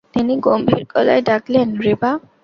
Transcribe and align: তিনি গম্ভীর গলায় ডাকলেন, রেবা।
তিনি 0.13 0.33
গম্ভীর 0.39 0.83
গলায় 0.93 1.23
ডাকলেন, 1.29 1.67
রেবা। 1.83 2.11